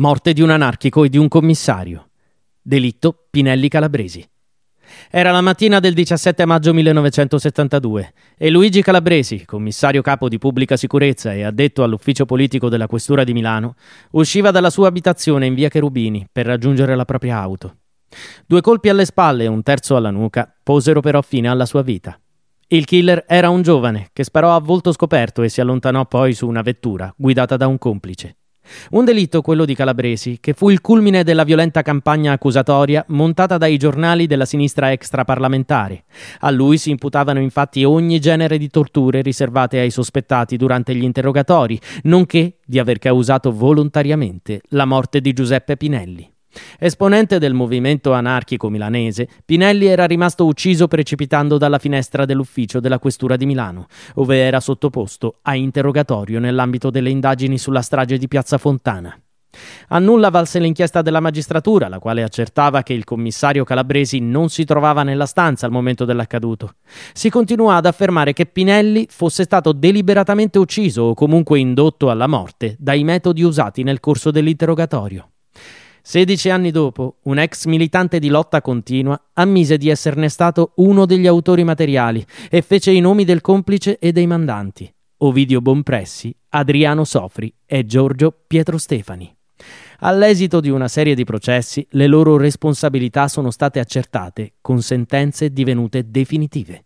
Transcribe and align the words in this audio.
Morte 0.00 0.32
di 0.32 0.40
un 0.40 0.48
anarchico 0.48 1.04
e 1.04 1.10
di 1.10 1.18
un 1.18 1.28
commissario. 1.28 2.08
Delitto 2.62 3.26
Pinelli 3.28 3.68
Calabresi. 3.68 4.26
Era 5.10 5.30
la 5.30 5.42
mattina 5.42 5.78
del 5.78 5.92
17 5.92 6.46
maggio 6.46 6.72
1972 6.72 8.14
e 8.38 8.48
Luigi 8.48 8.80
Calabresi, 8.80 9.44
commissario 9.44 10.00
capo 10.00 10.30
di 10.30 10.38
pubblica 10.38 10.78
sicurezza 10.78 11.34
e 11.34 11.42
addetto 11.42 11.82
all'ufficio 11.82 12.24
politico 12.24 12.70
della 12.70 12.86
Questura 12.86 13.24
di 13.24 13.34
Milano, 13.34 13.74
usciva 14.12 14.50
dalla 14.50 14.70
sua 14.70 14.88
abitazione 14.88 15.44
in 15.44 15.52
via 15.52 15.68
Cherubini 15.68 16.26
per 16.32 16.46
raggiungere 16.46 16.96
la 16.96 17.04
propria 17.04 17.36
auto. 17.36 17.76
Due 18.46 18.62
colpi 18.62 18.88
alle 18.88 19.04
spalle 19.04 19.44
e 19.44 19.48
un 19.48 19.62
terzo 19.62 19.96
alla 19.96 20.10
nuca 20.10 20.50
posero 20.62 21.00
però 21.02 21.20
fine 21.20 21.48
alla 21.48 21.66
sua 21.66 21.82
vita. 21.82 22.18
Il 22.68 22.86
killer 22.86 23.26
era 23.28 23.50
un 23.50 23.60
giovane 23.60 24.08
che 24.14 24.24
sparò 24.24 24.56
a 24.56 24.60
volto 24.60 24.92
scoperto 24.92 25.42
e 25.42 25.50
si 25.50 25.60
allontanò 25.60 26.06
poi 26.06 26.32
su 26.32 26.48
una 26.48 26.62
vettura 26.62 27.12
guidata 27.14 27.58
da 27.58 27.66
un 27.66 27.76
complice. 27.76 28.36
Un 28.90 29.04
delitto, 29.04 29.42
quello 29.42 29.64
di 29.64 29.74
Calabresi, 29.74 30.38
che 30.40 30.52
fu 30.52 30.70
il 30.70 30.80
culmine 30.80 31.24
della 31.24 31.44
violenta 31.44 31.82
campagna 31.82 32.32
accusatoria 32.32 33.04
montata 33.08 33.58
dai 33.58 33.76
giornali 33.76 34.26
della 34.26 34.44
sinistra 34.44 34.92
extraparlamentare. 34.92 36.04
A 36.40 36.50
lui 36.50 36.78
si 36.78 36.90
imputavano 36.90 37.40
infatti 37.40 37.84
ogni 37.84 38.18
genere 38.20 38.58
di 38.58 38.68
torture 38.68 39.22
riservate 39.22 39.78
ai 39.78 39.90
sospettati 39.90 40.56
durante 40.56 40.94
gli 40.94 41.02
interrogatori, 41.02 41.78
nonché 42.04 42.58
di 42.64 42.78
aver 42.78 42.98
causato 42.98 43.52
volontariamente 43.52 44.60
la 44.68 44.84
morte 44.84 45.20
di 45.20 45.32
Giuseppe 45.32 45.76
Pinelli. 45.76 46.30
Esponente 46.78 47.38
del 47.38 47.54
movimento 47.54 48.12
anarchico 48.12 48.68
milanese, 48.68 49.28
Pinelli 49.44 49.86
era 49.86 50.06
rimasto 50.06 50.46
ucciso 50.46 50.88
precipitando 50.88 51.58
dalla 51.58 51.78
finestra 51.78 52.24
dell'ufficio 52.24 52.80
della 52.80 52.98
questura 52.98 53.36
di 53.36 53.46
Milano, 53.46 53.86
dove 54.14 54.38
era 54.38 54.60
sottoposto 54.60 55.38
a 55.42 55.54
interrogatorio 55.54 56.38
nell'ambito 56.38 56.90
delle 56.90 57.10
indagini 57.10 57.58
sulla 57.58 57.82
strage 57.82 58.18
di 58.18 58.28
Piazza 58.28 58.58
Fontana. 58.58 59.18
A 59.88 59.98
nulla 59.98 60.30
valse 60.30 60.60
l'inchiesta 60.60 61.02
della 61.02 61.18
magistratura, 61.18 61.88
la 61.88 61.98
quale 61.98 62.22
accertava 62.22 62.82
che 62.82 62.92
il 62.92 63.04
commissario 63.04 63.64
Calabresi 63.64 64.20
non 64.20 64.48
si 64.48 64.64
trovava 64.64 65.02
nella 65.02 65.26
stanza 65.26 65.66
al 65.66 65.72
momento 65.72 66.04
dell'accaduto. 66.04 66.74
Si 67.12 67.30
continuò 67.30 67.70
ad 67.72 67.86
affermare 67.86 68.32
che 68.32 68.46
Pinelli 68.46 69.06
fosse 69.10 69.42
stato 69.42 69.72
deliberatamente 69.72 70.58
ucciso 70.58 71.02
o 71.02 71.14
comunque 71.14 71.58
indotto 71.58 72.10
alla 72.10 72.28
morte 72.28 72.76
dai 72.78 73.02
metodi 73.02 73.42
usati 73.42 73.82
nel 73.82 73.98
corso 73.98 74.30
dell'interrogatorio. 74.30 75.30
Sedici 76.02 76.50
anni 76.50 76.70
dopo, 76.70 77.18
un 77.24 77.38
ex 77.38 77.66
militante 77.66 78.18
di 78.18 78.28
lotta 78.28 78.60
continua 78.60 79.20
ammise 79.34 79.76
di 79.76 79.88
esserne 79.88 80.28
stato 80.28 80.72
uno 80.76 81.06
degli 81.06 81.26
autori 81.26 81.64
materiali 81.64 82.24
e 82.50 82.62
fece 82.62 82.90
i 82.90 83.00
nomi 83.00 83.24
del 83.24 83.40
complice 83.40 83.98
e 83.98 84.12
dei 84.12 84.26
mandanti: 84.26 84.92
Ovidio 85.18 85.60
Bonpressi, 85.60 86.34
Adriano 86.50 87.04
Sofri 87.04 87.52
e 87.66 87.84
Giorgio 87.84 88.34
Pietro 88.46 88.78
Stefani. 88.78 89.34
All'esito 90.00 90.60
di 90.60 90.70
una 90.70 90.88
serie 90.88 91.14
di 91.14 91.24
processi, 91.24 91.86
le 91.90 92.06
loro 92.06 92.38
responsabilità 92.38 93.28
sono 93.28 93.50
state 93.50 93.78
accertate 93.78 94.54
con 94.62 94.80
sentenze 94.80 95.52
divenute 95.52 96.10
definitive. 96.10 96.84